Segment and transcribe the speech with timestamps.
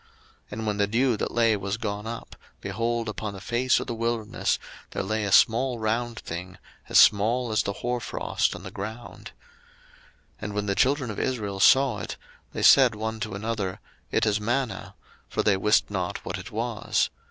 [0.01, 0.09] 02:016:014
[0.53, 3.93] And when the dew that lay was gone up, behold, upon the face of the
[3.93, 4.57] wilderness
[4.89, 6.57] there lay a small round thing,
[6.89, 9.25] as small as the hoar frost on the ground.
[10.37, 12.17] 02:016:015 And when the children of Israel saw it,
[12.51, 13.79] they said one to another,
[14.09, 14.95] It is manna:
[15.29, 17.11] for they wist not what it was.